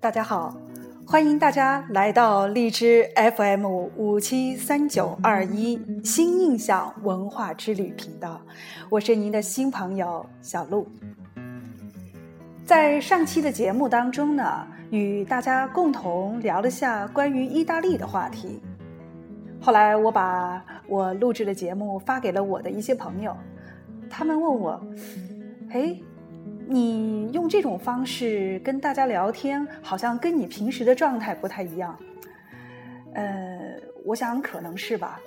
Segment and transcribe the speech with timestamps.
[0.00, 0.56] 大家好，
[1.04, 8.40] 欢迎大家来到荔枝 FM 五七三九二一新印象文化之旅频道，
[8.88, 10.86] 我是您的新朋友小鹿。
[12.64, 18.62] 在上期的节目当中呢，与大家共同聊了下关于意大利的话题。
[19.60, 23.36] 后来我把我录制的节目发给了我的一些朋友，
[24.08, 24.80] 他们问我
[25.70, 25.96] ：“哎。”
[26.70, 31.98] 你用这种方式跟大家聊天，好像跟你平时的状态不太一样。
[33.14, 35.18] 呃，我想可能是吧。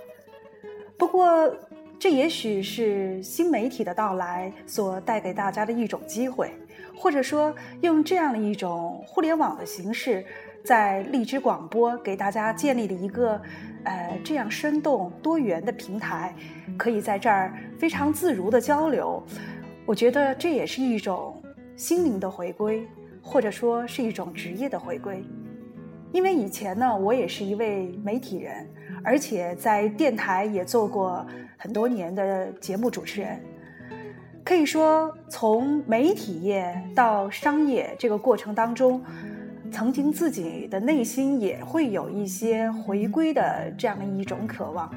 [0.99, 1.51] 不过，
[1.97, 6.51] 这也许是新媒体的到来所带给大家的一种机会，
[6.95, 7.51] 或者说
[7.81, 10.23] 用这样的一种互联网的形式，
[10.63, 13.41] 在荔枝广播给大家建立了一个
[13.83, 16.33] 呃这样生动多元的平台，
[16.77, 19.23] 可以在这儿非常自如的交流。
[19.85, 21.41] 我觉得这也是一种
[21.75, 22.87] 心灵的回归，
[23.21, 25.23] 或者说是一种职业的回归。
[26.11, 28.67] 因为以前呢，我也是一位媒体人，
[29.03, 31.25] 而且在电台也做过
[31.57, 33.41] 很多年的节目主持人。
[34.43, 39.01] 可以说，从媒体业到商业这个过程当中，
[39.71, 44.93] 曾经自己的内心也会有一些回归的这样的一种渴望。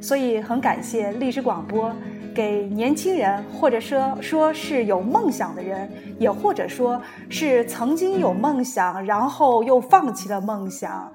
[0.00, 1.94] 所以，很感谢历史广播。
[2.34, 5.86] 给年轻人，或者说说是有梦想的人，
[6.18, 11.12] 也或者说是曾经有梦想，然后又放弃了梦想，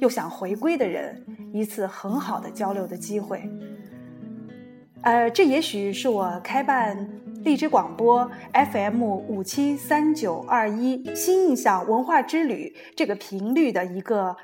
[0.00, 1.22] 又想回归的人，
[1.52, 3.46] 一次很好的交流的机会。
[5.02, 6.96] 呃，这也许是我开办
[7.44, 8.30] 荔枝广播
[8.72, 14.34] FM 五七三九二一新印象文化之旅这个频率的一个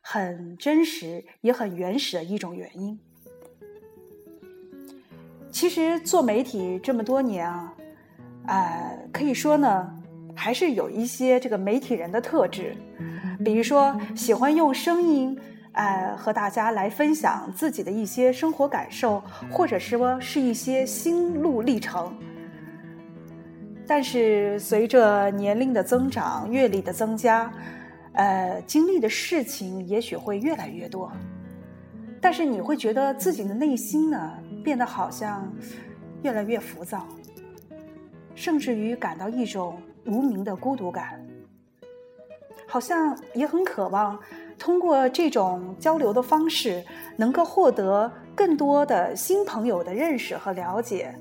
[0.00, 2.98] 很真实也很原始的一种原因。
[5.50, 7.74] 其实做媒体这么多年啊，
[8.46, 9.94] 呃，可以说呢，
[10.34, 12.74] 还是有一些这个媒体人的特质，
[13.44, 15.38] 比如说喜欢用声音，
[15.72, 22.16] 呃，和大家来分享自己的一些生活感受，或者说是一些心路历程。
[23.86, 27.52] 但是随着年龄的增长、阅历的增加，
[28.12, 31.12] 呃，经历的事情也许会越来越多，
[32.20, 34.32] 但是你会觉得自己的内心呢？
[34.64, 35.48] 变得好像
[36.22, 37.06] 越来越浮躁，
[38.34, 41.24] 甚至于感到一种无名的孤独感，
[42.66, 44.18] 好像也很渴望
[44.58, 46.82] 通过这种交流的方式，
[47.16, 51.14] 能够获得更多的新朋友的认识和了解。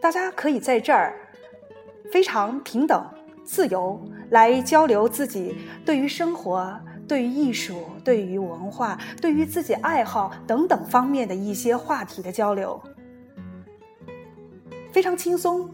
[0.00, 1.14] 大家可以在这儿
[2.14, 3.04] 非常平等、
[3.42, 6.80] 自由来交流自己对于生活。
[7.08, 12.80] 对于艺术、对于文化、对于自己爱好等等方面的一些话题的交流，
[14.92, 15.68] 非常轻松，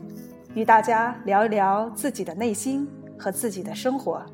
[0.55, 4.25] 与大家聊一聊自己的内心和自己的生活。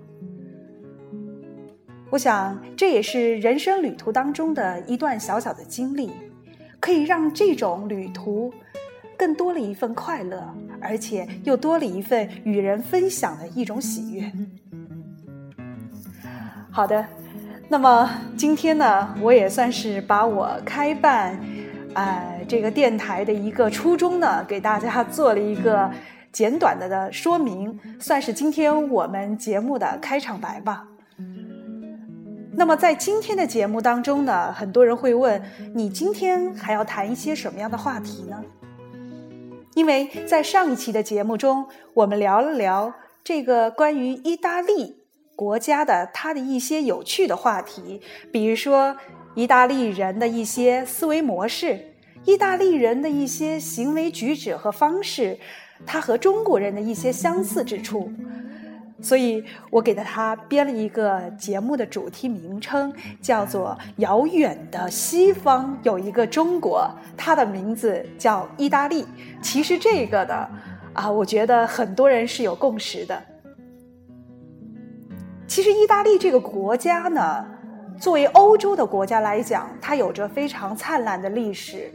[2.08, 6.12] 我想这也是人生旅途当中的一段小小的经历，
[6.78, 8.54] 可以让这种旅途
[9.18, 10.54] 更多了一份快乐，
[10.86, 14.30] 而且又多了一份与人分享的一种喜悦。
[16.70, 17.04] 好的，
[17.68, 21.38] 那么今天呢，我也算是把我开办，
[21.94, 25.90] 呃，这个电台的一个初衷呢，给大家做了一个
[26.30, 30.86] 简短的的说明，算是今天我们节目的开场白吧。
[32.58, 35.42] 那么在今天的节目当中呢，很多人会问
[35.74, 38.42] 你今天还要谈一些什么样的话题呢？
[39.76, 44.96] 因为在上一期的节目中，我们聊了聊这个关于意大利。
[45.36, 48.00] 国家的它的一些有趣的话题，
[48.32, 48.96] 比如说
[49.34, 51.78] 意大利人的一些思维模式，
[52.24, 55.38] 意大利人的一些行为举止和方式，
[55.84, 58.10] 它和中国人的一些相似之处。
[59.06, 66.80] 所以我给他编了一个节目的主题名称，叫做《遥远的西方有一个中国》，
[67.16, 69.06] 它的名字叫意大利。
[69.40, 70.50] 其实这个的
[70.92, 73.22] 啊，我觉得很多人是有共识的。
[75.46, 77.46] 其实，意大利这个国家呢，
[78.00, 81.92] 作为欧洲的国家来讲，它有着非常灿烂的历史。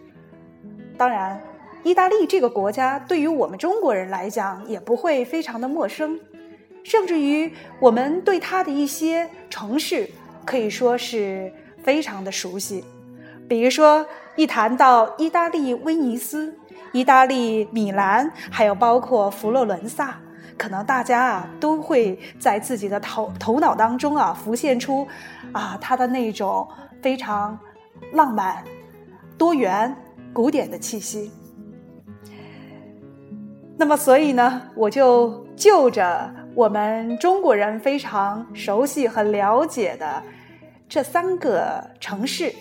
[0.97, 1.37] 当然，
[1.83, 6.17] 意大利这个国家对于我们中国人来讲，也不会非常的陌生，
[6.83, 10.09] 甚至于我们对它的一些城市
[10.45, 11.51] 可以说是
[11.83, 12.83] 非常的熟悉。
[13.47, 14.05] 比如说，
[14.35, 16.57] 一谈到意大利威尼斯、
[16.93, 20.17] 意大利米兰，还有包括佛罗伦萨。
[20.57, 25.07] 可能大家啊都会在自己的头头脑当中啊浮现出，
[25.51, 26.67] 啊他的那种
[27.01, 27.57] 非常
[28.13, 28.63] 浪漫、
[29.39, 29.95] 多元、
[30.31, 31.31] 古典的气息。
[33.75, 40.21] 那么，所以呢，我就就着我们中国人非常熟悉和了解的
[40.89, 42.53] 这三个城市，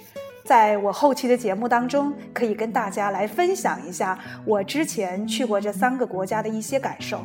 [0.44, 7.20] 在我后期的节目当中，可以跟大家来分享一下我之前去过这三个国家的一些感受。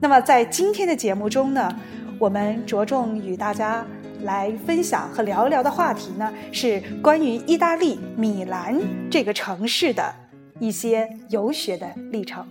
[0.00, 1.74] 那么，在今天的节目中呢，
[2.20, 3.84] 我们着重与大家
[4.22, 8.80] 来分享和聊聊的话题呢，是关于意大利米兰
[9.10, 10.14] 这个城市的
[10.60, 12.46] 一些游学的历程。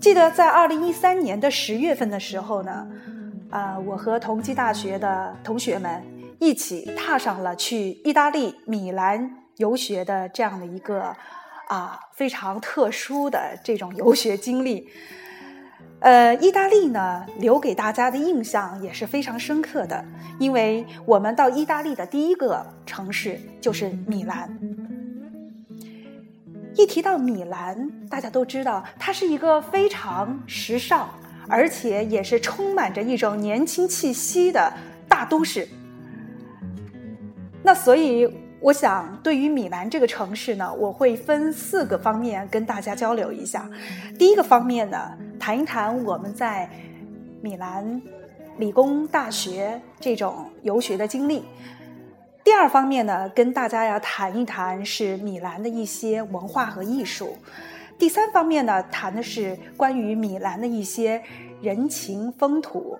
[0.00, 2.88] 记得在二零一三年的十月份的时候呢，
[3.50, 6.02] 啊，我和同济大学的同学们
[6.38, 11.14] 一起踏上了去意大利米兰游学的这样的一个
[11.68, 14.88] 啊非常特殊的这种游学经历。
[16.00, 20.02] 呃，意大利呢，留给大家的印象也是非常深刻的，
[20.38, 24.48] 因为我们到意大利的第一个城市就是米兰。
[26.76, 31.08] 一提到米兰，大家都知道它是一个非常时尚，
[31.48, 34.72] 而且也是充满着一种年轻气息的
[35.08, 35.68] 大都市。
[37.62, 38.26] 那所以，
[38.60, 43.68] 我想对于米兰这个城市呢，我会分四个方面跟大家交流一下。
[44.18, 46.70] 第一个方面呢，谈一谈我们在
[47.42, 48.00] 米兰
[48.58, 51.42] 理工大学这种游学的经历。
[52.42, 57.36] 第二方面呢，跟大家要谈一谈是米兰的一些文化和艺术。
[57.98, 61.22] 第三方面呢，谈的是关于米兰的一些
[61.60, 62.98] 人情风土，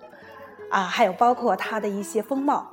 [0.71, 2.71] 啊，还有包括它的一些风貌。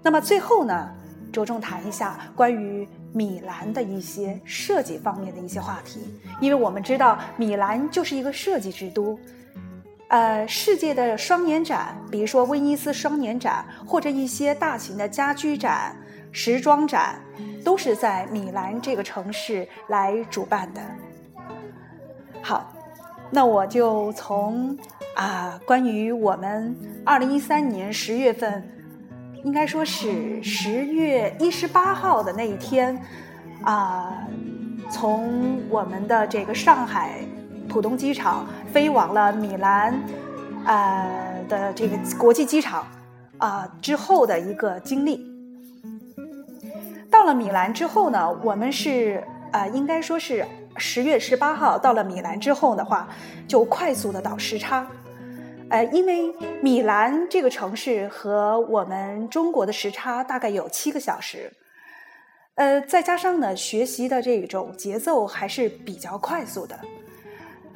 [0.00, 0.88] 那么最后呢，
[1.32, 6.00] 着重谈一下关于米兰的一些设计方面的一些话题，
[6.40, 9.18] 因为我们知道米兰就是一个设计之都。
[10.08, 15.94] 呃，世界的双年展，比如说威尼斯双年展，或者一些大型的家居展、
[16.32, 17.20] 时装展，
[17.62, 20.80] 都是在米兰这个城市来主办的。
[22.40, 22.72] 好，
[23.30, 24.74] 那我就从
[25.14, 26.74] 啊，关于我们
[27.04, 28.66] 二零一三年十月份，
[29.44, 32.98] 应该说是十月一十八号的那一天，
[33.62, 34.26] 啊，
[34.90, 37.20] 从我们的这个上海。
[37.68, 40.00] 浦东机场飞往了米兰，
[40.64, 42.86] 呃的这个国际机场，
[43.38, 45.26] 啊之后的一个经历。
[47.10, 50.44] 到了米兰之后呢，我们是呃应该说是
[50.76, 53.08] 十月十八号到了米兰之后的话，
[53.48, 54.86] 就快速的倒时差，
[55.70, 56.32] 呃因为
[56.62, 61.50] 米兰这个城市和我们中国的时差大概有七个小时，
[62.56, 66.78] 呃再加上呢学习的这种节奏还是比较快速的。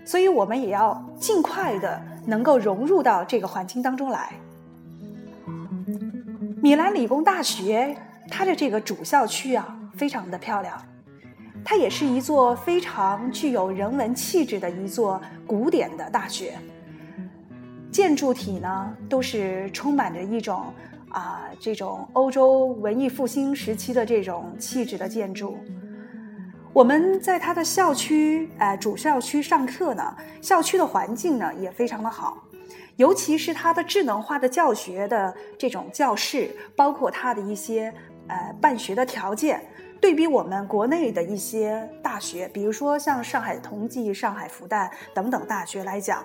[0.04, 4.32] 所以我们也要尽快的能够融入到这个环境当中来。
[6.62, 7.96] 米兰理工大学，
[8.30, 10.80] 它的这个主校区啊，非常的漂亮，
[11.64, 16.54] 它也是一座非常具有人文气质的一座古典的大学。
[17.90, 20.72] 建筑体呢，都是充满着一种
[21.10, 25.58] 啊，这种欧洲文艺复兴时期的这种气质的建筑。
[26.72, 30.16] 我们在它的校区，呃，主校区上课呢。
[30.40, 32.42] 校区的环境呢也非常的好，
[32.96, 37.92] 尤其是它的智能化的教学的这种教室，包括它的一些
[38.26, 39.60] 呃办学的条件，
[40.00, 46.24] 对比我们国内的一些大学，比如说像上海同济、上海复旦等等大学来讲，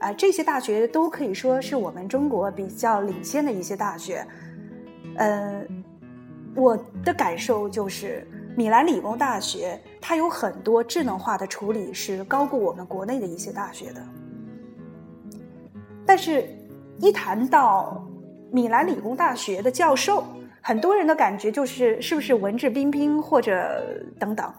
[0.00, 4.26] 啊，这些大学都可以说是我们中国比较领先的一些大学。
[5.16, 5.62] 呃，
[6.56, 8.26] 我的感受就是。
[8.56, 14.00] 米兰理工大学，它有很多智能化的处理是高过我们国内的一些大学的。
[16.06, 16.46] 但是，
[17.00, 18.06] 一谈到
[18.52, 20.24] 米兰理工大学的教授，
[20.60, 23.82] 很多人的感觉就是是不是文质彬彬或者
[24.18, 24.52] 等等。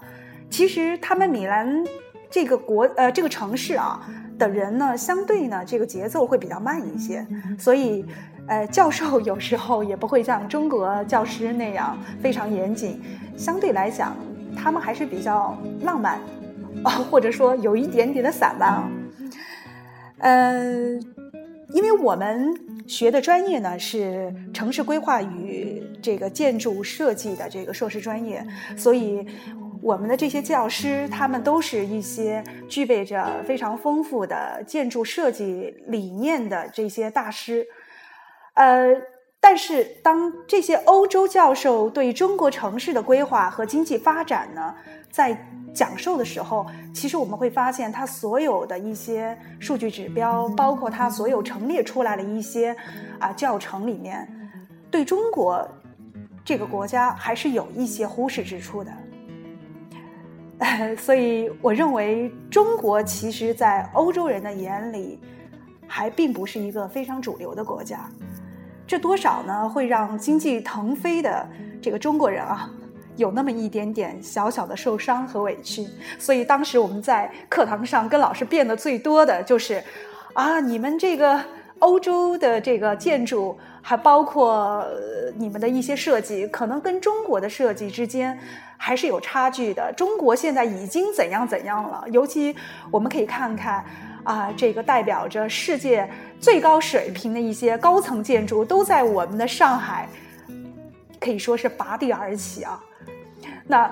[0.50, 1.84] 其实，他们米兰
[2.30, 4.06] 这个国呃这个城市啊
[4.38, 7.26] 的人呢，相对呢这个节奏会比较慢一些，
[7.58, 8.06] 所以。
[8.48, 13.02] 呃，教授有时候也不会像中国教师那样非常严谨，
[13.36, 14.16] 相对来讲，
[14.56, 16.20] 他们还是比较浪漫，
[16.84, 18.84] 啊，或者说有一点点的散漫。
[20.20, 21.02] 嗯，
[21.70, 22.54] 因为我们
[22.88, 28.46] 学的专业呢是城市规划与这个建筑设计的这个硕士专业，
[28.78, 29.26] 所以
[29.82, 37.66] 我们的这些教师他们都是一些具备着非常丰富的建筑设计理念的这些大师。
[38.56, 38.94] 呃，
[39.40, 44.76] 但是当这些欧洲教授对中国城市的规划和经济发展呢，
[45.12, 45.38] 在
[45.74, 52.76] 讲授的时候，其实我们会发现，他所有的一些数据指标，包括他所有陈列出来的一些
[53.20, 54.28] 啊教程里面，
[54.90, 55.68] 对中国
[56.44, 58.92] 这个国家还是有一些忽视之处的。
[60.96, 65.20] 所以我认为中国其实，在欧洲人的眼里，
[65.86, 68.10] 还并不是一个非常主流的国家。
[68.88, 71.48] 这多少呢，会让经济腾飞的
[71.82, 72.70] 这个中国人啊，
[73.16, 75.88] 有那么一点点小小的受伤和委屈。
[76.20, 79.84] 所以当时我们在课堂上跟老师辩的最多的就是，
[80.34, 81.42] 啊，你们这个
[81.80, 84.86] 欧洲的这个建筑，还包括
[85.36, 88.38] 你们的一些设计，可能跟中国的设计之间
[88.78, 89.92] 还是有差距的。
[89.94, 92.06] 中国现在已经怎样怎样了？
[92.12, 92.56] 尤其
[92.92, 93.84] 我们可以看看。
[94.26, 100.10] 啊，这个代表着世界最高水平的一些高层建筑，都在我们的上海，
[101.20, 102.84] 可以说是拔地而起啊。
[103.68, 103.90] 那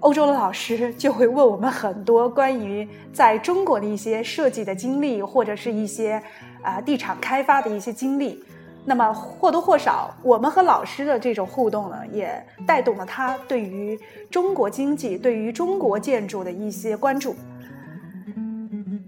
[0.00, 6.20] 欧洲的老师就会问我们很多关于在中国的一些设计的经历，或者是一些
[6.62, 8.42] 啊地产开发的一些经历。
[8.84, 13.96] 那么或多或少，我们和老师的这种互动呢，也带动了他对于
[14.30, 17.36] 中国经济、对于中国建筑的一些关注。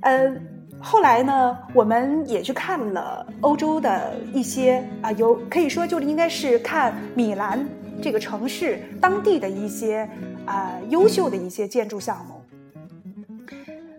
[0.02, 0.47] 嗯。
[0.83, 7.65] 后来呢，我们也去看了欧洲的一些啊，有可以说就是应该是看米兰
[8.03, 10.07] 这个城市当地的一些
[10.45, 12.43] 啊优秀的一些建筑项目。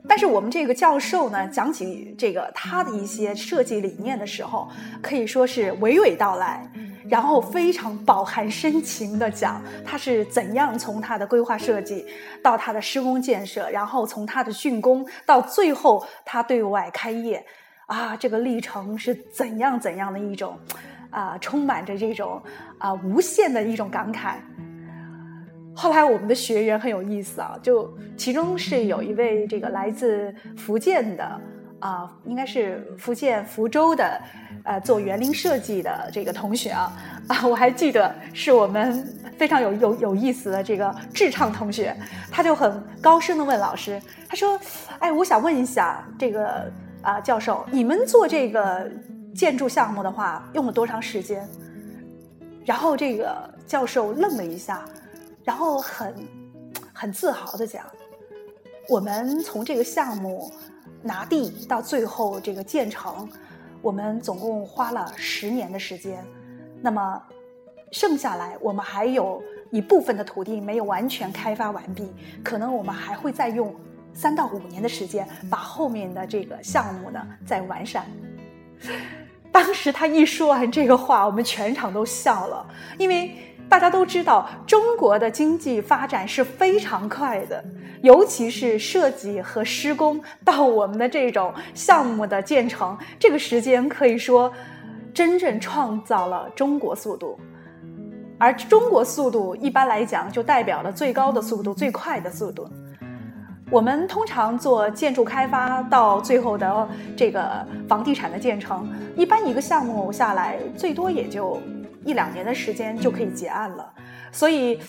[0.07, 4.69] 但是我们这个教授呢，讲起这个他的一些设计理念的时候，
[5.01, 6.69] 可以说是娓娓道来。
[7.09, 12.05] 然后非常饱含深情的讲，他是怎样从他的规划设计
[12.41, 17.45] 到他的施工建设，然后从他的竣工到最后他对外开业，
[17.87, 20.57] 啊，这个历程是怎样怎样的一种，
[21.09, 22.41] 啊，充满着这种
[22.77, 24.35] 啊无限的一种感慨。
[25.75, 31.41] 后来我们的学员很有意思啊，就其中是有一位这个来自福建的。
[31.83, 34.21] 啊，应该是福建福州的，
[34.63, 36.93] 呃，做园林设计的这个同学啊，
[37.27, 39.05] 啊，我还记得是我们
[39.37, 41.93] 非常有有有意思的这个智畅同学，
[42.31, 44.57] 他就很高声的问老师，他说
[44.99, 46.71] ：“哎，我想问一下这个
[47.01, 48.89] 啊，教授，你们做这个
[49.35, 51.45] 建筑项目的话，用了多长时间？”
[52.63, 54.85] 然后这个教授愣了一下，
[55.43, 56.15] 然后很
[56.93, 57.83] 很自豪的讲
[58.87, 60.49] ：“我们从这个项目。”
[61.01, 63.29] 拿地到最后这个建成，
[63.81, 66.23] 我们总共花了十年的时间。
[66.81, 67.21] 那么，
[67.91, 72.11] 剩下来我们还有一部分的土地没有完全开发完毕，
[72.43, 73.73] 可能我们还会再用
[74.13, 78.05] 三到五年的时间把后面的这个项目呢再完善。
[79.51, 83.35] 当时他一说完这个话，我们全场都笑了，因为。
[83.69, 87.63] 大家都知道，中国的经济发展是非常快的，
[88.01, 94.51] 尤其是设计和施工到我们的这种项目的建成，这个时间可以说
[95.11, 97.39] 真正创造了中国速度。
[98.37, 102.69] 而中国速度一般来讲，就代表了最高的速度、最快的速度。
[103.71, 111.59] 我们通常做建筑开发到最后的这个房地产的建成，一般一个项目下来，最多也就。
[112.05, 113.93] 一两年的时间就可以结案了，
[114.31, 114.79] 所以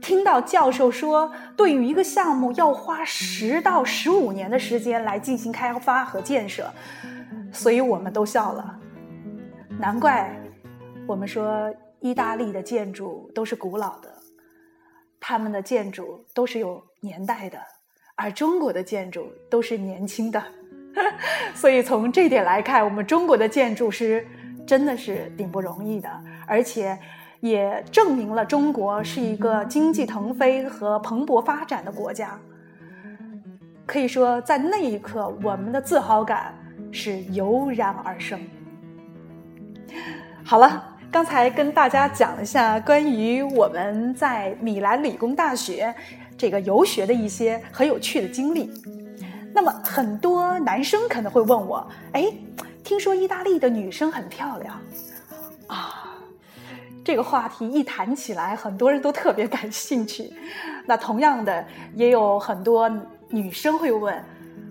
[0.00, 6.70] 听到教授说，对于一个项目要花十到十五年的时间来进行开发和建设，
[7.52, 8.78] 所以我们都笑了。
[9.78, 10.32] 难怪
[11.06, 14.08] 我们说意大利的建筑都是古老的，
[15.18, 17.58] 他们的建筑都是有年代的，
[18.14, 20.40] 而中国的建筑都是年轻的。
[21.54, 24.24] 所以从这点来看，我们中国的建筑师。
[24.66, 26.08] 真的是挺不容易的，
[26.46, 26.98] 而且
[27.40, 32.38] 也证明了中国是一个经济腾飞和蓬勃发展的国家。
[33.84, 36.54] 可以说，在那一刻，我们的自豪感
[36.92, 38.40] 是油然而生。
[40.44, 45.92] 好了，刚才跟大家讲了一下关于我们在米兰理工大学
[46.38, 48.70] 这个游学的一些很有趣的经历。
[49.52, 52.32] 那么，很多男生可能会问我：“哎。”
[52.84, 54.80] 听说意大利的女生很漂亮，
[55.68, 56.14] 啊，
[57.04, 60.32] 这个话题一谈起来，很多人都特别感兴趣。
[60.84, 62.90] 那同样的，也有很多
[63.28, 64.14] 女生会问：“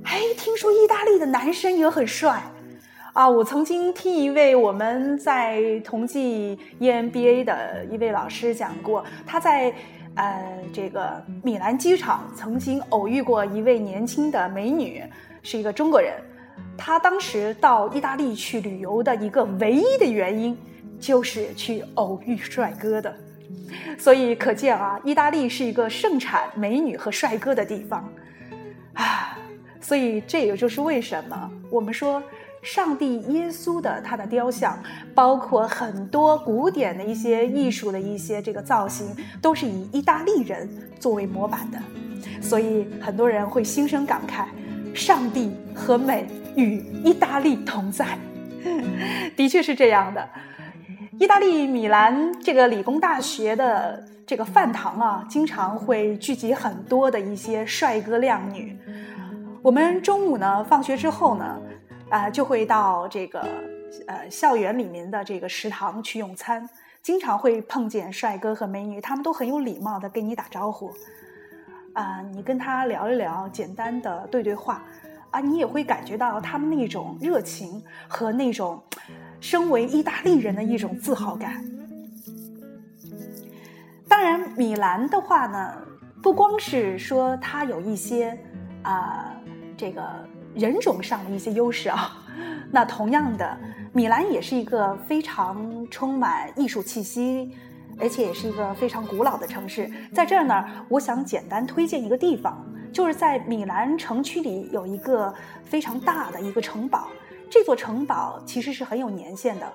[0.03, 2.43] 哎，听说意大利的男生也很帅
[3.13, 9.73] 啊！”我曾经听一位我们在同济 EMBA 的一位老师讲过，他在
[10.15, 15.01] 呃这个米兰机场曾经偶遇过一位年轻的美女，
[15.41, 16.13] 是一个中国人。
[16.83, 20.57] 他当时到意大利去旅游的一个唯一的原因，
[20.99, 23.15] 就是去偶遇帅哥的，
[23.99, 28.11] 所以可见啊，意大利是一个盛产美女和帅哥的地方，
[28.93, 29.37] 啊，
[29.79, 32.21] 所以这也就是为什么我们说，
[32.63, 34.75] 上帝耶稣的他的雕像，
[35.13, 40.67] 包括很多古典的一些艺术的一些这个造型，都是以意大利人
[40.99, 41.77] 作为模板的。
[42.41, 44.45] 所以很多人会心生感慨：
[44.95, 48.17] 上帝和美与意大利同在。
[49.35, 50.27] 的确是这样的。
[51.19, 58.75] 意大利米兰这个理工大学的这个饭堂啊，经常会聚集很多的一些帅哥靓女。
[59.61, 61.61] 我们中午呢，放学之后呢，
[62.09, 63.47] 啊，就会到这个
[64.07, 66.67] 呃校园里面的这个食堂去用餐，
[67.03, 70.91] 经常会碰见帅哥和美女，他们都很有礼貌的跟你打招呼，
[71.93, 74.81] 啊，你跟他聊一聊，简单的对对话，
[75.31, 78.81] 啊，你也会感觉到他们那种热情和那种
[79.39, 81.65] 身为意大利人的一种自豪感。
[84.07, 85.73] 当然，米兰的话呢，
[86.21, 88.37] 不光是说它有一些
[88.83, 89.27] 啊。
[89.77, 90.03] 这个
[90.53, 92.15] 人种上的一些优势啊，
[92.69, 93.57] 那同样的，
[93.93, 97.51] 米兰也是一个非常充满艺术气息，
[97.99, 99.89] 而且也是一个非常古老的城市。
[100.13, 105.33] 在这儿呢，我想简单推荐一个地方，就是在米兰城区里有一个
[105.63, 107.07] 非常大的一个城堡。
[107.49, 109.71] 这座城堡其实是很有年限的，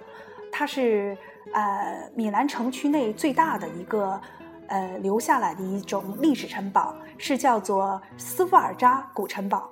[0.50, 1.16] 它是
[1.52, 4.20] 呃米兰城区内最大的一个
[4.68, 9.70] 呃留下来的一种历史城堡，是叫做斯福尔扎古城堡。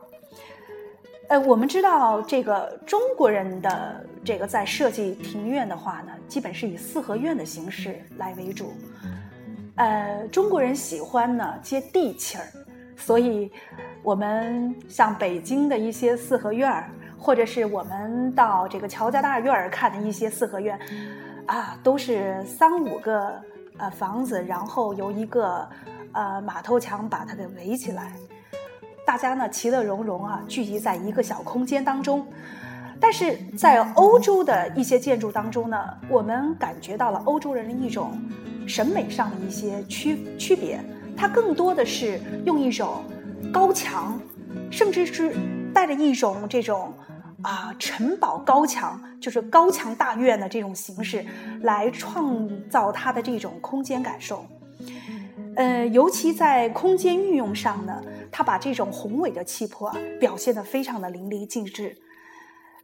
[1.29, 8.75] 呃，我们知道这个中国人的这个在设计庭院的话呢，基本是以四合院的形式来为主。
[9.77, 12.45] 呃，中国人喜欢呢接地气儿，
[12.97, 13.51] 所以
[14.03, 20.79] 我们像北京的一些四合院儿，或者是我们到这个乔家大院儿看的一些四合院，
[21.47, 23.41] 啊，都是三五个
[23.79, 25.67] 呃房子，然后由一个
[26.13, 28.13] 呃马头墙把它给围起来。
[29.07, 32.27] 大家呢其乐融融啊，聚集在一个小空间当中。
[33.01, 38.19] 但是在欧洲的一些建筑当中呢，我们感觉到了欧洲人的一种
[38.67, 40.81] 审美上的一些区区别。
[41.17, 43.05] 它更多的是用一种
[43.53, 44.19] 高墙，
[44.71, 45.37] 甚至是
[45.73, 46.93] 带着一种这种
[47.43, 51.25] 啊城堡高墙，就是高墙大院的这种形式
[51.61, 54.45] 来创造它的这种空间感受。
[55.57, 61.97] 呃，尤其在空间运用上呢，他把这种宏伟的气魄表现得非常的淋漓尽致。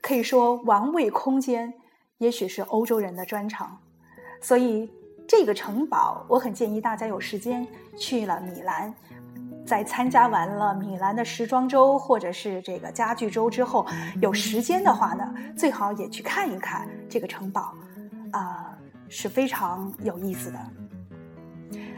[0.01, 1.73] 可以说，王位空间
[2.19, 3.77] 也许是欧洲人的专长。
[4.41, 4.91] 所以，
[5.29, 7.67] 这个城堡，我很建议大家有时间
[7.99, 8.95] 去了米兰，
[9.67, 13.85] 在参加完了米兰的时装周或者是这个家具周之后，
[14.23, 17.75] 有时间的话呢，最好也去看一看这个城堡，
[18.33, 18.79] 啊，
[19.09, 20.59] 是非常有意思的。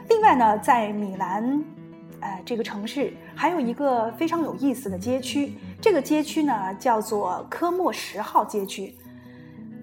[0.09, 1.65] 另外呢，在米兰，
[2.21, 5.55] 呃，这个城市还有一个非常有意思的街区。
[5.81, 8.95] 这个街区呢，叫做科莫十号街区。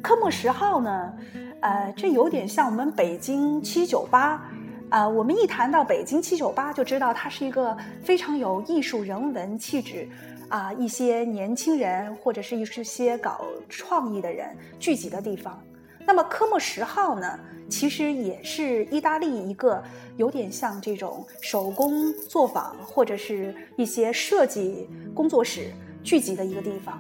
[0.02, 1.14] 科莫十号呢，
[1.62, 4.42] 呃，这有点像我们北京七九八。
[4.90, 10.10] 啊，我们一谈到北京七九八，就知道它是一个非常有艺术人文气质，
[10.48, 15.62] 啊，一些年轻人或者是一些搞创意的人聚集的地方。
[16.10, 17.40] 那么科莫十号呢？
[17.70, 19.80] 其实也是意大利一个
[20.18, 25.72] 有点像这种手工作坊或者是一些设计工作室
[26.04, 27.00] 聚集的一个地方。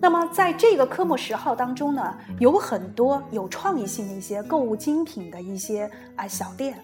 [0.00, 6.76] 那么在这个科目十号当中呢，有很多有创意性的一些购物精品的一些啊小店，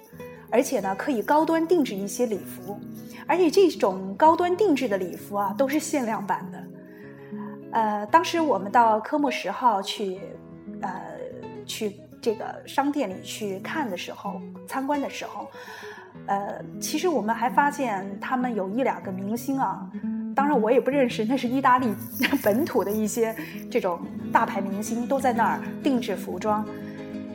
[0.53, 2.79] 而且呢可以高端定制一些礼服，
[3.27, 6.65] 而且这种高端定制的礼服啊都是限量版的。
[7.71, 10.21] 呃，当时我们到科目十号去，
[10.83, 10.91] 呃，
[11.67, 11.93] 去。
[12.21, 15.49] 这个商店里去看的时候，参观的时候，
[16.27, 19.89] 呃，其实我们还发现他们有一两个明星啊，
[20.35, 21.95] 当然我也不认识，那是意大利
[22.43, 23.35] 本土的一些
[23.71, 24.01] 这种
[24.33, 26.67] 大牌明星都在那儿定制服装。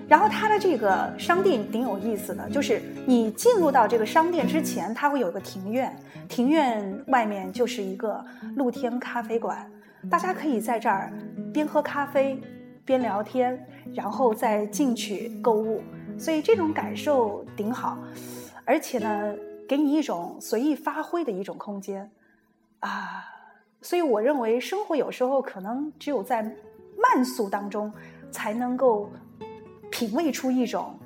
[0.06, 8.24] 然后他的这个商店挺有意思的，就是你进入到这个商店之前，它会有个庭院，庭院外面就是一个
[8.58, 9.66] 露天咖啡馆，
[10.12, 11.10] 大家可以在这儿
[11.54, 12.38] 边喝咖啡。
[12.86, 15.82] 边聊天，然后再进去购物，
[16.18, 17.98] 所以这种感受顶好，
[18.66, 19.36] 而且呢，
[19.68, 22.12] 给你一种随意发挥的一种空间
[22.80, 23.26] 啊。
[23.82, 26.42] 所以我认为，生活有时候可能只有在
[26.98, 27.92] 慢速当中，
[28.32, 29.10] 才能够
[29.90, 30.98] 品味出一种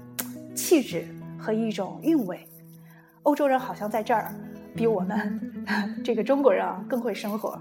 [0.56, 2.48] 气质和一种韵味。
[3.24, 4.34] 欧洲人好像在这儿
[4.76, 5.64] 比我们
[6.04, 7.60] 这个中国人啊更会生活，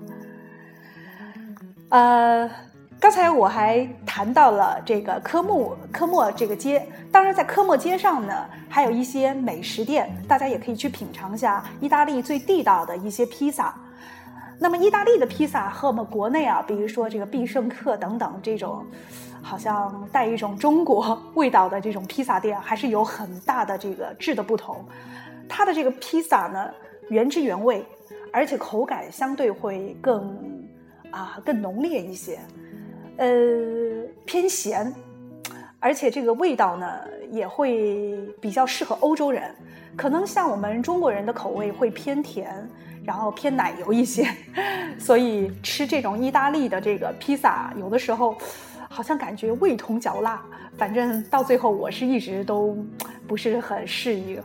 [1.91, 2.51] 呃。
[2.99, 13.75] 刚才我还谈到了这个科莫科莫这个街，当然在科莫街上呢，还有一些美食店，大家也可以去品尝一下意大利最地道的一些披萨。
[14.59, 18.85] 那么意大利的披萨和我们国内啊，比如说这个必胜客等等这种，
[19.43, 24.83] 好像带一种中国味道的这种披萨店，还是有很大的这个质的不同。
[25.47, 26.71] 它的这个披萨呢，
[27.11, 27.85] 原汁原味，
[28.33, 30.67] 而且口感相对会更
[31.11, 32.41] 啊更浓烈一些，
[33.17, 33.27] 呃
[34.25, 34.93] 偏咸，
[35.81, 36.87] 而且这个味道呢
[37.31, 39.55] 也会比较适合欧洲人，
[39.97, 42.69] 可能像我们中国人的口味会偏甜，
[43.05, 44.29] 然后偏奶油一些，
[44.99, 48.37] 所以吃这种意大利的这个披萨，有的时候
[48.89, 50.43] 好像感觉味同嚼蜡，
[50.77, 52.77] 反正到最后我是一直都
[53.27, 54.43] 不是很适应。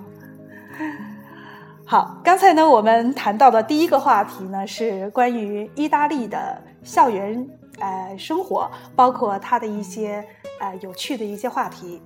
[1.86, 7.46] 好，刚才呢，我们谈到的第一个话题呢，是关于意大利的校园
[7.82, 10.26] 呃生活，包括他的一些
[10.62, 12.02] 呃有趣的一些话题。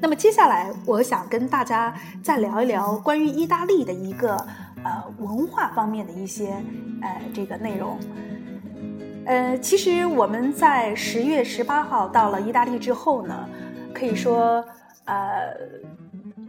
[0.00, 4.36] 那么接下来，我想跟大家再聊一聊关于意大利的一个
[4.82, 6.60] 呃文化方面的一些
[7.00, 7.96] 呃这个内容。
[9.26, 13.48] 呃，其实我们在十月十八号到了意大利之后呢，
[13.94, 14.64] 可以说
[15.04, 15.54] 呃。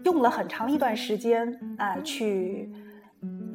[0.04, 2.71] 用了很长一段时间啊，去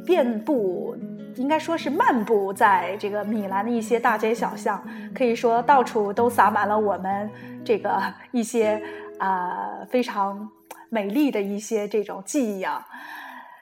[0.05, 0.97] 遍布，
[1.41, 7.31] 应该说是漫步在这个米兰的一些大街小巷，可以说到处都洒满了我们
[7.65, 7.99] 这个
[8.31, 8.81] 一些
[9.19, 10.47] 啊非常
[10.91, 12.87] 美丽的一些这种记忆啊。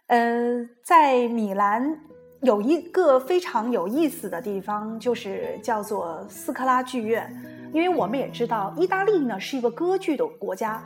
[0.08, 1.96] 呃，在米兰
[2.40, 7.32] 有一个非常有意思的地方，就是叫做斯科拉剧院，
[7.72, 10.82] 因为我们也知道，意大利呢是一个歌剧的国家。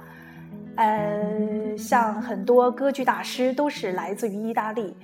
[0.76, 4.96] 呃，像很多歌剧大师都是来自于意大利，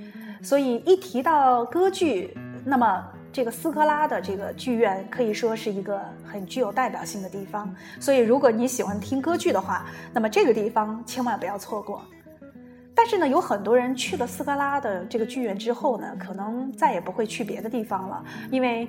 [0.43, 7.73] 所以一提到歌剧，那么这个斯科拉的这个剧院可以说是一个很具有代表性的地方。
[8.01, 12.03] 所以，如果你喜欢听歌剧的话，那么这个地方千万不要错过。
[12.95, 18.89] 但是呢，有很多人去了斯科拉的这个剧院之后呢，可能再也不会去别的地方了，因为，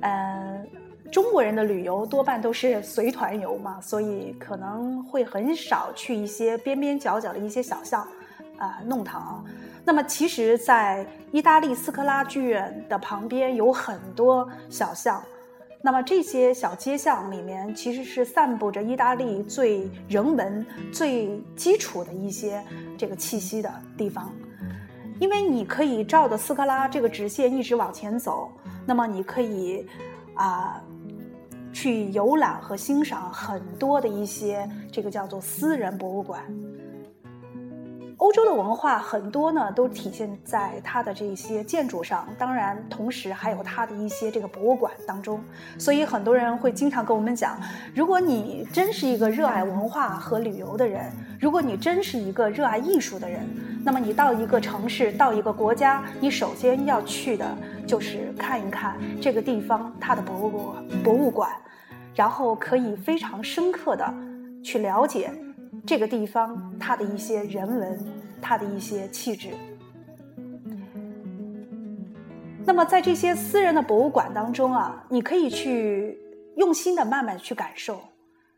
[0.00, 0.64] 呃。
[1.10, 8.06] 中国人的旅游多半都是随团游嘛，所以可能会很少去一些边边角角的一些小巷，
[8.56, 9.44] 啊，弄堂。
[9.90, 15.20] 那么，其实，在意大利斯科拉剧院的旁边有很多小巷，
[15.82, 22.64] 那么这些小街巷里面其实是散布着意大利最人文、最基础的一些
[22.96, 24.32] 这个气息的地方，
[25.18, 28.48] 因为你可以照着斯科拉这个直线一直往前走，
[28.86, 29.84] 那么你可以
[30.34, 30.80] 啊。
[31.72, 36.42] 去游览和欣赏很多的一些这个叫做私人博物馆。
[38.20, 45.42] 欧洲的文化很多呢，都体现在它的这些建筑上，当然同时还有它的一些这个博物馆当中。
[45.78, 47.58] 所以很多人会经常跟我们讲，
[47.94, 53.40] 如果你真是一个热爱文化和旅游的人，如果你真是一个热爱艺术的人，
[53.82, 57.56] 那么你到一个城市、到一个国家，你首先要去的
[57.86, 61.50] 就是看一看这个地方它的博物、博物馆，
[62.14, 64.14] 然后可以非常深刻的
[64.62, 65.30] 去了解。
[65.90, 67.98] 这个地方，它的一些人文，
[68.40, 69.48] 它的一些气质。
[72.64, 76.16] 那么，在这些私人的博物馆当中啊，你可以去
[76.54, 78.00] 用心的慢慢去感受，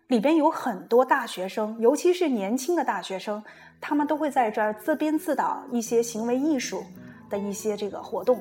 [0.08, 3.42] 里边有很多大学生，尤其是年轻的大学生，
[3.80, 6.84] 他们都会在这儿自编自导一些行为艺术
[7.30, 8.38] 的一些这个活动，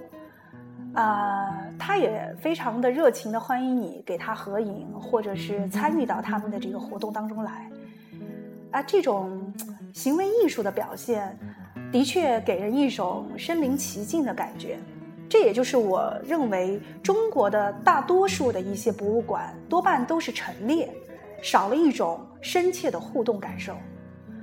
[0.95, 7.70] 啊，他也非常的热情的欢迎你给他合影，或者是参与到他们的这个活动当中来。
[8.71, 9.53] 啊，这种
[9.93, 11.37] 行为艺术的表现，
[11.91, 14.79] 的确给人一种身临其境的感觉。
[15.27, 20.89] 这也就是我认为中国的大多数的一些博物馆多半都是陈列，
[21.41, 23.75] 少了一种深切的互动感受。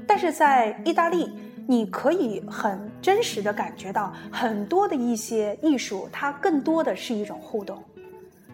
[0.06, 1.30] 但是在意大利，
[1.66, 7.82] 你可以很真实的感觉到很多的一些艺术，它更多的是一种互动，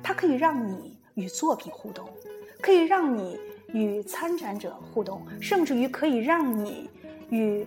[0.03, 2.09] 它可以让你与作品互动，
[2.61, 3.37] 可以让你。
[3.75, 6.89] 与参展者互动，甚至于可以让你
[7.29, 7.67] 与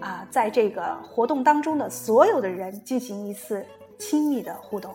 [0.00, 3.64] 啊，在这个活动当中的所有的人进行一次
[3.96, 4.92] 亲密的互动。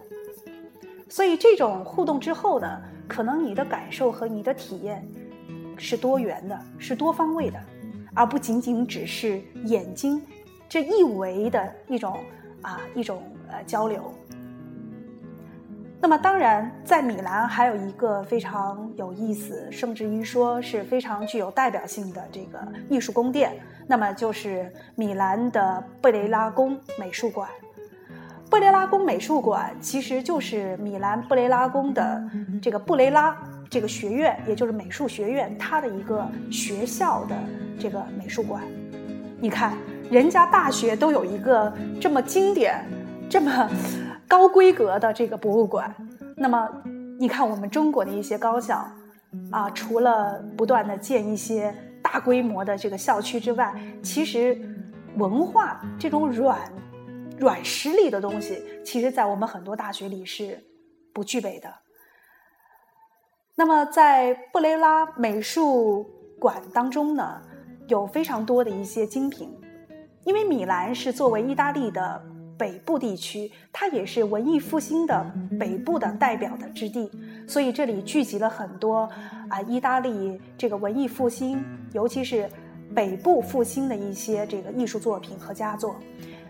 [1.09, 5.05] 所以，这种互动之后呢，可能你的感受和你的体验
[5.77, 7.59] 是多元的，是多方位的，
[8.13, 10.21] 而不仅仅只是眼睛
[10.67, 12.19] 这一维的一种
[12.61, 14.13] 啊一种呃交流。
[16.03, 22.59] 那么，当然，在米兰还有一个非常有意思，甚至于说是非常具有代表性的这个
[22.89, 23.53] 艺术宫殿，
[23.85, 27.47] 那么就是米兰的布雷拉宫美术馆。
[28.49, 32.21] 布雷拉宫美术馆其实就是米兰布雷拉宫的
[32.59, 33.37] 这个布雷拉
[33.69, 37.35] 这个学院，也就是美术学院，它的一个学校的
[37.79, 38.63] 这个美术馆。
[39.39, 39.77] 你看，
[40.09, 42.83] 人家大学都有一个这么经典，
[43.29, 43.69] 这么。
[44.31, 45.93] 高规格的这个博物馆，
[46.37, 46.65] 那么
[47.19, 48.77] 你看我们中国的一些高校，
[49.51, 54.57] 啊，除了不断的建一些大规模的这个校区之外，其实
[55.17, 56.57] 文化这种软
[57.39, 60.63] 软实力的东西，其实在我们很多大学里是
[61.13, 61.69] 不具备的。
[63.55, 67.41] 那么在布雷拉美术馆当中呢，
[67.89, 69.53] 有非常多的一些精品，
[70.23, 72.23] 因为米兰是作为意大利的
[72.61, 75.25] 北部地区，它也是文艺复兴的
[75.59, 77.09] 北部的代表的之地，
[77.47, 79.09] 所以这里聚集了很多
[79.49, 82.47] 啊意大利这个文艺复兴，尤其是
[82.93, 85.95] 北部复兴的一些这个艺术作品和佳作。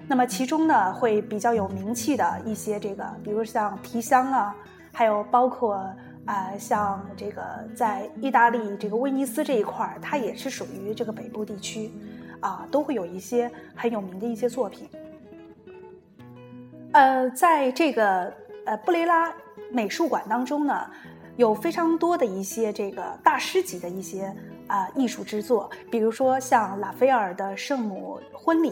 [0.05, 4.53] 那么其中呢，会比较有名气的一些这个，比如像提香啊，
[4.91, 5.81] 还有包括。
[6.23, 7.41] 啊，像这个
[7.75, 11.91] 在意大利这个威尼斯这一块儿，它也是属于这个北部地区，
[12.41, 14.87] 啊，都会有一些很有名的一些作品。
[16.93, 18.33] 呃，在这个
[18.65, 19.33] 呃布雷拉
[19.71, 20.89] 美术馆当中呢，
[21.37, 24.33] 有非常多的一些这个大师级的一些
[24.67, 28.71] 啊艺术之作，比如说像拉斐尔的《圣母婚礼》，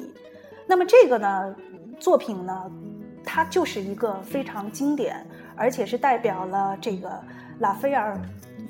[0.67, 1.55] 那么这个呢
[1.99, 2.71] 作品呢。
[3.31, 5.23] 它就是一个非常经典，
[5.55, 7.21] 而且是代表了这个
[7.59, 8.19] 拉斐尔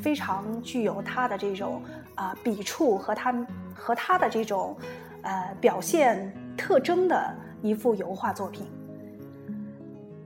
[0.01, 1.81] 非常具有他的这种
[2.15, 4.75] 啊笔触和他和他的这种
[5.21, 8.67] 呃表现特征的一幅油画作品。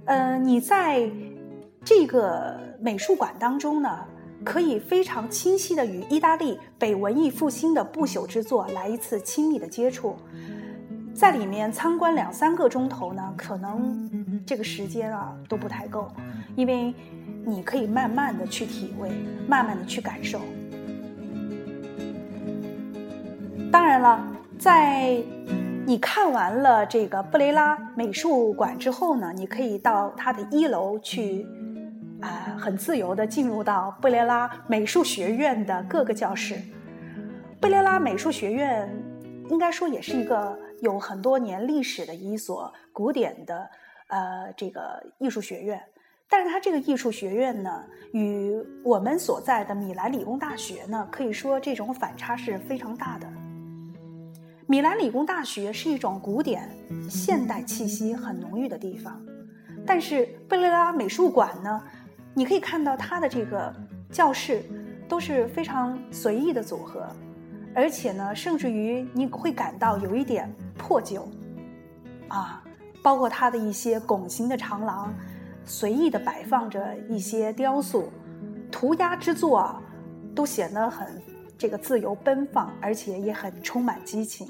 [0.05, 1.09] 呃，你在
[1.83, 3.99] 这个美术馆当中呢，
[4.43, 10.15] 可以非常清晰的与意大利北文艺复兴的不朽之作来一次亲密的接触。
[11.13, 16.11] 在里面参观两三个钟头呢，可能这个时间啊都不太够，
[16.55, 16.93] 因为
[17.45, 19.09] 你可以慢慢的去体会，
[19.47, 20.41] 慢慢的去感受。
[23.71, 24.25] 当然了，
[24.57, 25.21] 在
[25.85, 31.45] 你看完了这个布雷拉美术馆之后呢，你可以到它的一楼去，
[32.21, 36.57] 啊，很自由的进入到布雷拉美术学院的各个教室。
[37.59, 38.89] 布雷拉美术学院
[39.49, 40.59] 应该说也是一个。
[40.81, 43.69] 有很多年历史的一所古典的
[44.07, 45.81] 呃这个艺术学院，
[46.27, 53.42] 但是它这个艺术学院呢，与我们所在的米兰理工大学呢，可以说这种反差是非常大的。
[54.67, 56.69] 米兰理工大学是一种古典
[57.09, 59.21] 现代气息很浓郁的地方，
[59.85, 61.81] 但是贝雷拉美术馆呢，
[62.33, 63.73] 你可以看到它的这个
[64.09, 64.63] 教室
[65.07, 67.05] 都是非常随意的组合。
[67.75, 70.47] 而且呢，甚至于你会感到有一点
[70.77, 71.27] 破旧，
[72.27, 72.63] 啊，
[73.01, 75.11] 包括它的一些拱形的长廊，
[75.65, 78.11] 随意的摆放着一些雕塑、
[78.71, 79.81] 涂鸦之作啊，
[80.35, 81.19] 都显得很
[81.63, 84.45] 这个自由奔放，而且也很充满激情。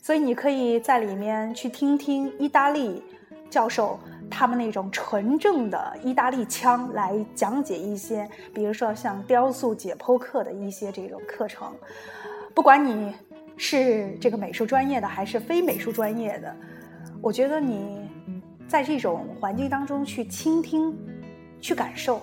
[0.00, 3.02] 所以你可以在里面去听听意大利
[3.50, 4.00] 教授。
[4.32, 11.74] 他们那种纯正的意大利腔来讲解一些，比如说像雕塑解剖课的一些这种课程，
[12.54, 13.12] 不管你
[13.56, 16.56] 是这个美术专业的还是非美术专业的，
[17.20, 18.08] 我觉得你
[18.68, 20.96] 在这种环境当中去倾听、
[21.60, 22.22] 去感受，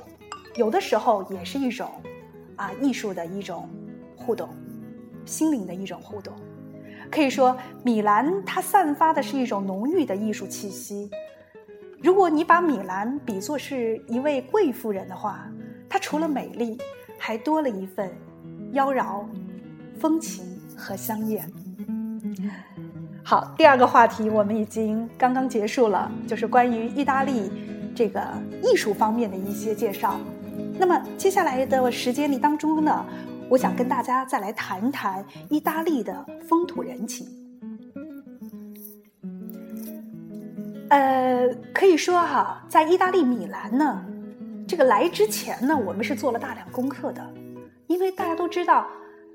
[0.55, 1.91] 有的时候也是一种
[2.57, 3.69] 啊艺术的一种
[4.17, 4.49] 互动，
[5.25, 6.33] 心灵的一种互动。
[7.09, 11.09] 可以说，米兰它散发的是一种浓郁的艺术气息。
[12.03, 15.49] 如果你把米兰比作是一位贵妇人的话，
[15.87, 16.77] 她除了美丽，
[17.17, 18.11] 还多了一份
[18.73, 19.25] 妖娆、
[19.97, 20.43] 风情
[20.75, 21.49] 和香艳。
[23.23, 27.49] 好，第二个话题我们已经刚刚结束了，就是关于意大利
[27.95, 28.21] 这个
[28.61, 30.19] 艺术方面的一些介绍。
[30.79, 33.05] 那么接下来的时间里当中呢，
[33.49, 37.27] 我想跟大家再来谈一谈意大利的风土人情。
[40.89, 44.05] 呃，可以说哈，在意大利米兰呢，
[44.67, 47.33] 这个来之前呢，我们是做了大量功课的，
[47.87, 48.87] 因为大家都知道，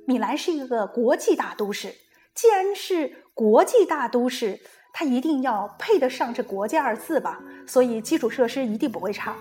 [0.06, 1.92] 米兰是一个国际大都市。
[2.34, 4.58] 既然是国际大都市，
[4.94, 9.36] 它一定要配得上这“国际”二字吧，所以基础设施一定不会差。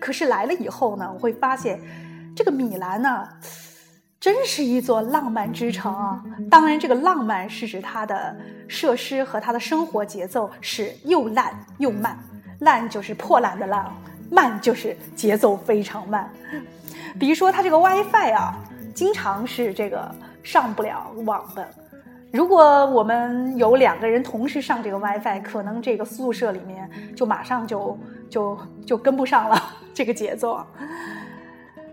[0.00, 1.80] 可是来了以后呢，我会发现，
[2.34, 3.28] 这个米兰呢。
[4.18, 6.22] 真是一座浪漫之城啊！
[6.50, 8.36] 当然，这个浪漫是指它的
[8.68, 12.18] 设施和它的生活节奏是又烂又慢。
[12.58, 13.90] 烂就是破烂的烂，
[14.30, 16.30] 慢就是节奏非常慢。
[17.18, 18.54] 比如说，它这个 WiFi 啊，
[18.94, 21.66] 经常是这个上不了网的。
[22.32, 29.60] 如果我们有两个人同时上这个 WiFi，可能这个宿舍里面就马上就就就跟不上了
[29.92, 30.64] 这个节奏。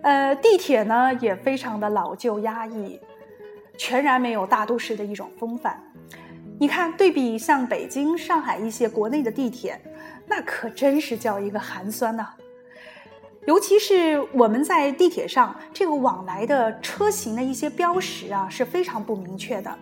[0.04, 3.00] 呃，地铁呢也非常的老旧压抑，
[3.78, 5.82] 全然没有大都市的一种风范。
[6.60, 9.80] 你看，对比像北京、上海一些国内的地铁，
[10.28, 12.28] 那可真是叫一个寒酸呐。
[13.46, 19.76] 尤其是我们在地铁上，这个往来的车型的一些标识啊是非常不明确的。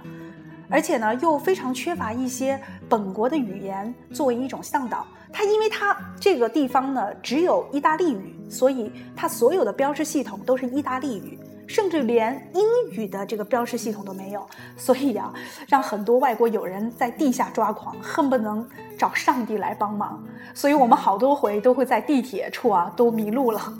[0.69, 5.06] 而且呢又非常缺乏一些本国的语言作为一种向导。
[5.32, 11.38] 它因为它这个地方呢只有意大利语，所以它所有的标志系统都是意大利语。
[11.67, 14.47] 甚至连英语的这个标识系统都没有，
[14.78, 15.34] 所以呀，
[15.67, 18.63] 让很多外国友人在地下抓狂，恨不能
[18.99, 20.23] 找上帝来帮忙。
[20.54, 23.73] 所以我们好多回都会在地铁处啊都迷路了，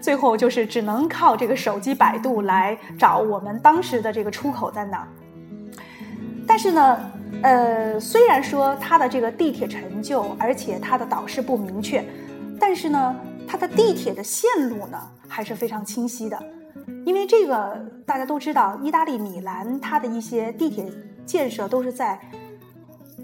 [0.00, 5.06] 最后就是只能靠这个手机百度来找我们当时的这个出口在哪。
[6.46, 12.04] 但是呢，呃，虽然说它的这个地铁陈旧，而且它的导示不明确，
[12.60, 16.38] 但是呢，它的地铁的线路呢还是非常清晰的。
[17.04, 20.84] 因为这个大家都知道，意大利米兰它的一些地铁
[21.24, 22.18] 建设都是在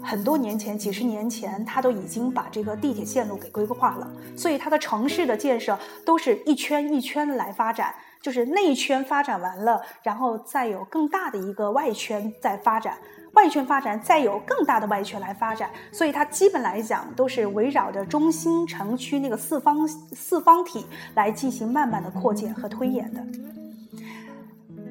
[0.01, 12.97] 很多年前、几十年前，它都已经把这个地铁线路给规划了，所以它的城市的建设都是一圈一圈来发展，就是内圈发展完了，然后再有更大的一个外圈在发展，
[13.33, 23.25] 外圈发展再有更大的外圈来发展，所以它基本来讲都是围绕着中心城区那个四方四方体来进行慢慢的扩建和推演的。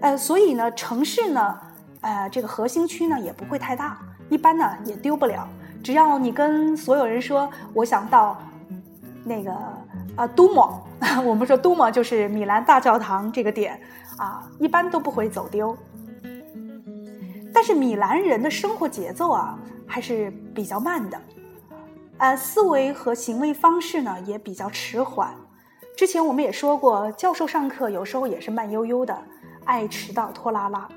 [0.00, 1.60] 呃，所以呢，城市呢，
[2.00, 3.98] 呃，这个核心区呢也不会太大，
[4.30, 5.48] 一般呢也丢不了。
[5.82, 8.40] 只要你跟所有人说，我想到
[9.24, 9.52] 那个
[10.18, 10.82] 啊，都莫，
[11.24, 13.80] 我们说都莫就是米兰大教堂这个点
[14.16, 15.76] 啊，一般都不会走丢。
[17.54, 21.20] 但是米兰人的生活节奏啊还是比较慢的，
[22.18, 25.32] 呃，思维和行为方式呢也比较迟缓。
[25.96, 29.16] 之前我们也说过，教授上课有时候也是慢悠悠的。
[29.64, 30.88] 爱迟到拖拉拉。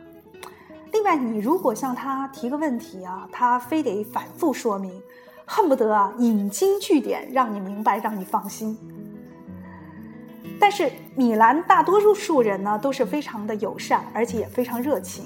[0.91, 5.01] 另外，你如果向他提个问题啊，他非得反复说明，
[5.45, 8.77] 恨不得啊引经据典，让你明白，让你放心。
[10.61, 15.25] 但是米兰大多数人呢都是非常的友善，而且也非常热情。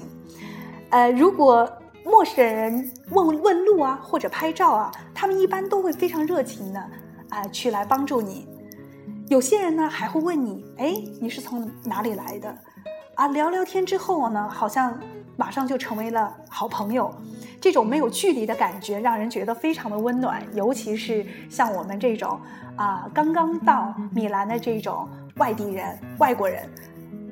[0.88, 1.70] 呃，如果
[2.02, 6.80] 陌生人问问路啊，或者拍照啊，他们一般都会非常热情的
[7.28, 8.48] 啊去来帮助你。
[9.28, 12.56] 有些人呢还会问你，哎，你是从哪里来的？
[13.14, 14.98] 啊，聊聊天之后呢，好像
[15.36, 17.14] 马上就成为了好朋友，
[17.60, 20.42] 这种没有距离的感觉让人觉得非常的温暖。
[20.54, 22.40] 尤其是像我们这种
[22.76, 26.68] 啊刚刚到米兰的这种外地人、外国人，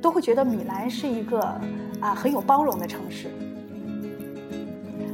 [0.01, 1.41] 都会觉得米兰是一个
[2.01, 3.31] 啊很有包容的城市。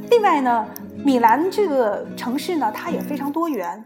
[0.09, 0.67] 另外呢，
[1.03, 3.83] 米兰这个城市呢，它也非常多元，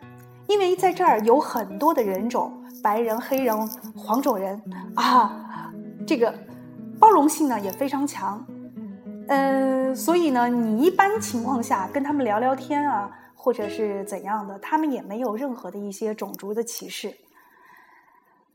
[0.47, 3.55] 因为在这儿有很多的人种，白人、黑人、
[3.95, 4.61] 黄种人
[4.95, 5.71] 啊，
[6.05, 6.33] 这个。
[6.97, 8.43] 包容性呢也非常强，
[9.27, 17.13] 嗯，所以呢，你一般情况下跟他们聊聊天啊，或者是怎样的，他们也没有任何的一些种族的歧视。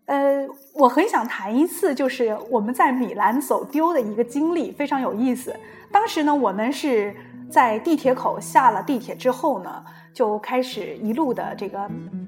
[0.07, 5.55] 呃，我很想谈一次，就是我们在米兰走丢的一个经历，非常有意思。
[5.93, 7.15] 当时呢，我们是
[7.49, 9.85] 在地铁口下了地铁之后呢。
[10.13, 11.79] 就开始一路的这个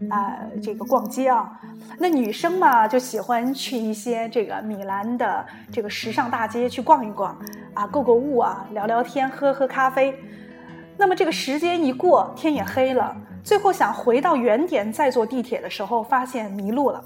[0.09, 1.61] 啊，这个逛街啊。
[1.99, 7.37] 那女生嘛，就喜欢去一些这个米兰的这个时尚大街去逛一逛
[7.75, 10.17] 啊，购购物啊，聊聊天，喝喝咖啡。
[10.97, 13.15] 那么这个时间一过，天也黑了。
[13.43, 17.03] 最后想回到原点再坐地铁的时候，发现迷路了。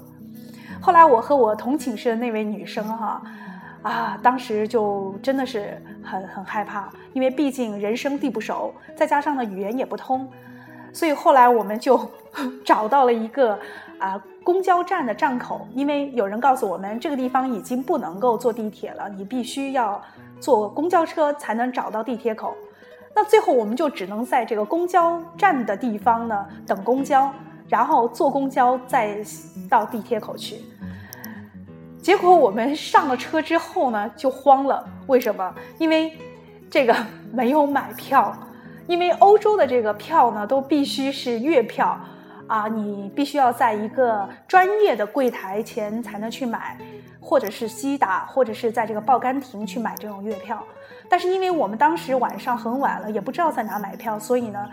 [0.81, 3.21] 后来我和我同寝室的那位女生哈，
[3.81, 10.29] 啊，当时就真的是很很害怕，因为毕竟人生地不熟，再加上呢语言也不通。
[10.93, 11.99] 所以后来我们就
[12.63, 13.59] 找到了一个
[13.99, 20.01] 啊公交站的站口，因为有人告诉我们这个地方已经不能够坐地铁了，你必须要
[20.39, 22.55] 坐公交车才能找到地铁口。
[23.13, 27.31] 那最后我们就只能在这个公交站的地方呢等公交，
[27.67, 29.17] 然后坐公交再
[29.69, 30.57] 到地铁口去。
[32.01, 35.53] 结果我们上了车之后呢就慌了，为什么？
[35.77, 36.17] 因为
[36.69, 36.95] 这个
[37.33, 38.35] 没有买票。
[38.87, 41.99] 因为欧洲的这个票呢，都必须是月票，
[42.47, 46.77] 啊，你必须要在一个专业的柜台前才能去买，
[47.19, 50.63] 或者是西达，或者是在这个报刊亭去买这种月票。
[51.09, 54.69] 但是因为我们当时晚上很晚了，也不知道在哪买票，所以呢，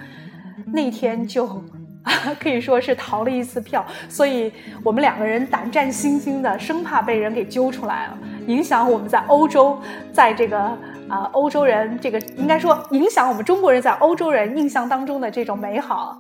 [0.67, 1.61] 那天就
[2.39, 3.85] 可以说是逃了一次票。
[4.09, 4.53] 所以
[4.83, 9.79] 我们两个人胆战心惊的，生怕被人给揪出来了，影响我们在欧洲，
[10.13, 10.77] 在这个。
[11.07, 16.19] 啊，欧洲人这个应该说影响我们中国人在欧洲人印象当中的这种美好。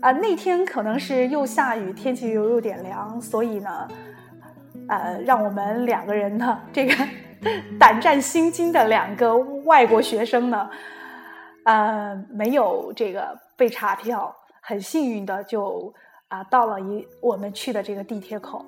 [0.00, 3.88] 啊，那天可能是又下雨，天气又有点凉，所以呢，
[4.88, 7.08] 呃，让我们两个人呢，这个
[7.78, 10.68] 胆战心惊的两个外国学生呢，
[11.64, 14.34] 呃，没有这个被查票，
[14.66, 15.92] 很幸运的就
[16.28, 18.64] 啊到了一我们去的这个地铁口。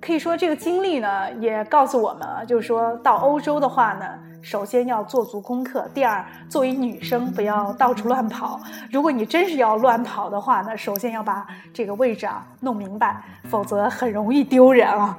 [0.00, 8.60] 可以说这个经历呢，也告诉我们，就是说到欧洲的话呢，首先要做足功课，第二，作为女生不要到处乱跑。
[8.90, 15.18] 如果你真是要乱跑的话呢，首先要把这个位置啊弄明白，否则很容易丢人啊。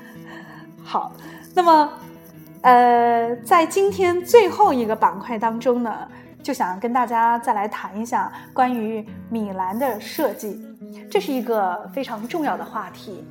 [0.84, 1.12] 好，
[1.54, 1.92] 那么，
[2.62, 6.08] 呃，在今天最后一个板块当中呢，
[6.42, 10.60] 就想跟大家再来谈一下关于米兰的设计，
[11.10, 13.24] 这是一个非常重要的话题，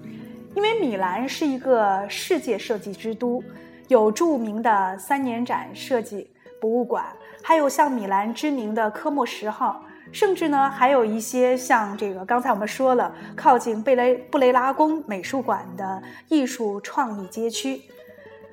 [0.56, 3.44] 因为米兰是一个世界设计之都。
[3.88, 6.30] 有著名的三年展设计
[6.60, 7.06] 博物馆，
[7.42, 9.82] 还有像米兰知名的科莫十号，
[10.12, 17.82] 甚至呢还有一些像这个刚才我们说了，靠近贝雷布雷拉宫美术馆的艺术创意街区。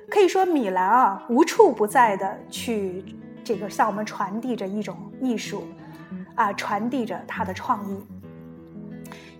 [0.09, 3.03] 可以说，米兰啊无处不在的去
[3.45, 5.63] 这个向我们传递着一种艺术，
[6.35, 7.97] 啊传递着它的创意。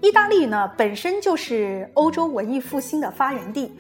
[0.01, 3.73] 意大利呢本身就是欧洲文艺复兴的发源地。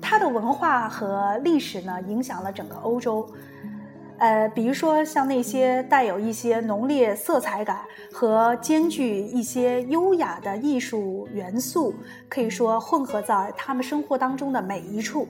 [0.00, 3.28] 它的文化和历史呢，影响了整个欧洲。
[4.18, 7.80] 呃，比如说像那些带有一些浓烈色彩感
[8.12, 11.94] 和兼具一些优雅的艺术元素，
[12.28, 15.28] 可以说混合在他们生活当中的每一处。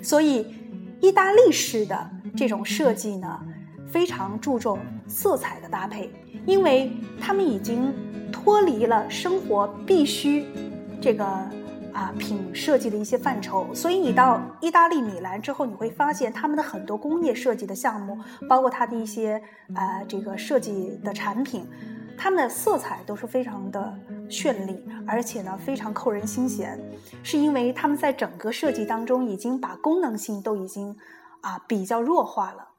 [0.00, 0.46] 所以，
[1.00, 3.40] 意大利式的这种设计呢，
[3.94, 4.76] 非常注重
[5.06, 6.10] 色彩的搭配，
[6.46, 6.90] 因为
[7.20, 7.94] 他们已经
[8.32, 10.44] 脱离了生活必须
[11.00, 11.24] 这个。
[11.94, 18.18] 啊，品设计的一些范畴，所以你到意大利米兰之后，你会发现他们的很多工业设计的项目，
[18.48, 19.40] 包括它的一些
[19.76, 21.64] 呃这个设计的产品，
[22.18, 23.96] 它们的色彩都是非常的
[24.28, 26.76] 绚丽，而且呢非常扣人心弦，
[27.22, 30.96] 是因为他们在整个设计当中已经把功能性都已经
[31.42, 32.73] 啊比较弱化了。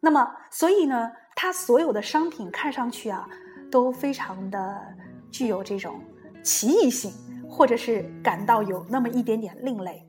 [0.00, 3.28] 那么，所以呢，它所有的商品看上去啊
[3.70, 4.80] 都非常的
[5.30, 6.00] 具有这种
[6.42, 7.12] 奇异性。
[7.52, 10.06] 或者是感到有那么一点点另类，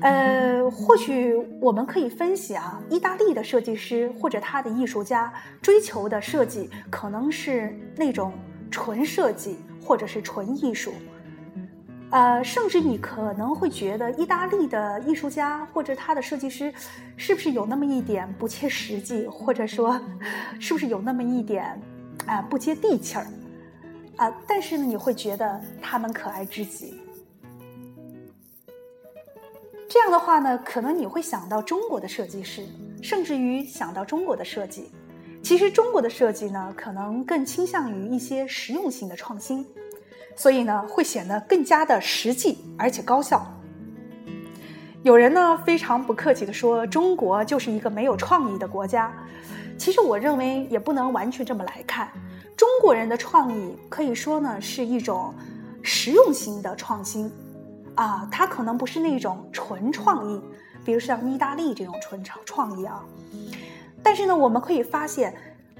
[0.00, 5.30] 呃，或许我们可以分析啊，意大利的设计师或者他的艺术家
[5.60, 8.32] 追求的设计可能是那种
[8.70, 10.94] 纯设计或者是纯艺术，
[12.12, 16.72] 呃，甚至你可能会觉得意大利的艺术家或者他的设计师
[17.16, 19.98] 是不是有那么一点不切实际，或者说
[20.60, 21.80] 是不是有那么一点
[22.26, 23.26] 啊不接地气儿。
[24.16, 27.00] 啊，但是呢，你会觉得他们可爱至极。
[29.88, 32.62] 这样的话呢，可能你会想到中国的设计师，
[33.02, 34.90] 甚至于想到中国的设计。
[35.42, 39.66] 其实中国的设计呢，可能更倾向于一些实用性的创新，
[40.34, 43.46] 所以呢，会显得更加的实际而且高效。
[45.02, 49.12] 有人呢非常不客气的说，中国就是一个没有创意的国家。
[49.76, 52.08] 其实我认为也不能完全这么来看。
[52.56, 55.34] 中国人的创意可以说呢是一种
[55.82, 57.28] 实用性的创新，
[57.96, 60.40] 啊，它可能不是那种纯创意，
[60.84, 63.04] 比如像意大利这种纯创创意啊。
[64.04, 65.34] 但是呢，我们可以发现，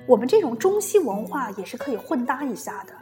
[0.07, 2.93] 我们这种中西文化也是可以混搭一下的。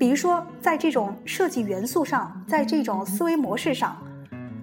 [0.00, 3.94] 比如说，在这种设计元素上，在这种思维模式上，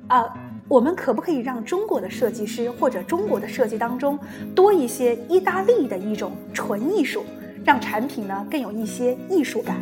[0.07, 0.25] 啊，
[0.67, 4.17] 我们可不可以让中国的设计师或者中国的设计当中
[4.55, 7.23] 多一些意大利的一种纯艺术？
[7.63, 9.77] 让产品呢更有一些艺术感，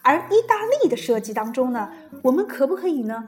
[0.00, 1.90] 而意大利的设计当中呢，
[2.22, 3.22] 我们可不可以呢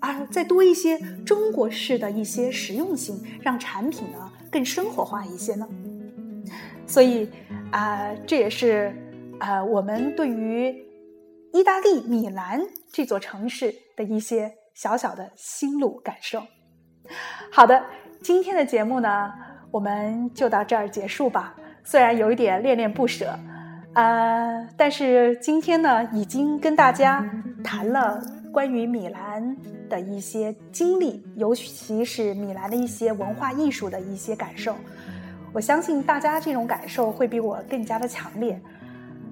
[0.00, 5.66] 啊再多一些中国式的一些实用性，让产品呢更生活化一些呢？
[6.86, 7.30] 所以
[7.70, 8.94] 啊，这也是
[9.38, 10.84] 啊我们对于
[11.52, 12.60] 意大利米兰
[12.92, 16.42] 这座城市的一些小小的心路感受。
[17.50, 17.82] 好的，
[18.22, 19.32] 今天的节目呢，
[19.70, 21.54] 我们就到这儿结束吧。
[21.82, 23.38] 虽然有一点恋恋不舍，
[23.94, 27.24] 呃，但是今天呢，已经跟大家
[27.64, 28.20] 谈了
[28.52, 29.56] 关于米兰
[29.88, 34.76] 的一些经历，尤其是米兰的一些文化艺术的一些感受。
[35.50, 38.60] 我相信大家这种感受会比我更加的强烈。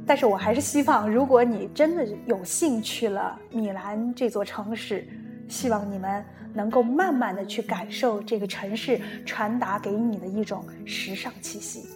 [0.07, 5.07] 但是我还是希望，如果你真的有幸去了米兰这座城市，
[5.49, 11.89] 希望你们能够慢慢的去感受这个城市传达给你的一种时尚气息。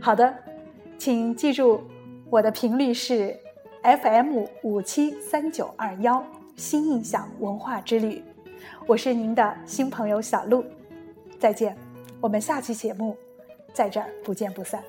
[0.00, 0.34] 好的，
[0.98, 1.82] 请记住，
[2.28, 3.38] 我的频率是
[3.82, 8.22] FM 五七三九二幺，新印象文化之旅，
[8.86, 10.64] 我是您的新朋友小鹿，
[11.38, 11.76] 再见，
[12.20, 13.16] 我们下期节目
[13.72, 14.82] 在这儿不见不散。